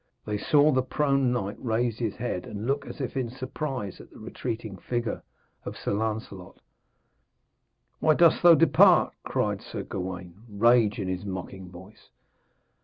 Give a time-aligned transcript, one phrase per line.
[0.25, 4.09] They saw the prone knight raise his head and look as if in surprise at
[4.09, 5.21] the retreating figure
[5.63, 6.59] of Sir Lancelot.
[7.99, 12.09] 'Why dost thou depart?' cried Sir Gawaine, rage in his mocking voice.